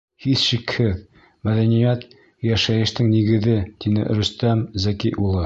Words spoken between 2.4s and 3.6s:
йәшәйештең нигеҙе,—